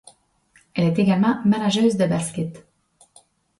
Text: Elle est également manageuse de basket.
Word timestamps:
Elle 0.73 0.87
est 0.87 0.97
également 0.97 1.35
manageuse 1.45 1.95
de 1.95 2.07
basket. 2.07 2.65